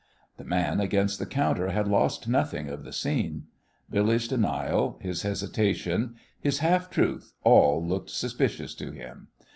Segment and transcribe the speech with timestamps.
[0.37, 3.43] The man against the counter had lost nothing of the scene.
[3.87, 9.27] Billy's denial, his hesitation, his half truth all looked suspicious to him.